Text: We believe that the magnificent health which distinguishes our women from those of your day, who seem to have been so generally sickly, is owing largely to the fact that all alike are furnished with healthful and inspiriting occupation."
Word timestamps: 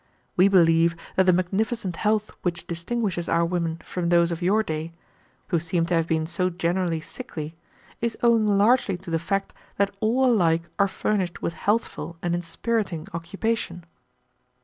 We 0.35 0.47
believe 0.47 0.95
that 1.15 1.27
the 1.27 1.31
magnificent 1.31 1.97
health 1.97 2.31
which 2.41 2.65
distinguishes 2.65 3.29
our 3.29 3.45
women 3.45 3.77
from 3.85 4.09
those 4.09 4.31
of 4.31 4.41
your 4.41 4.63
day, 4.63 4.93
who 5.49 5.59
seem 5.59 5.85
to 5.85 5.93
have 5.93 6.07
been 6.07 6.25
so 6.25 6.49
generally 6.49 6.99
sickly, 7.01 7.55
is 8.01 8.17
owing 8.23 8.47
largely 8.47 8.97
to 8.97 9.11
the 9.11 9.19
fact 9.19 9.53
that 9.77 9.95
all 9.99 10.25
alike 10.25 10.67
are 10.79 10.87
furnished 10.87 11.43
with 11.43 11.53
healthful 11.53 12.17
and 12.23 12.33
inspiriting 12.33 13.09
occupation." 13.13 13.85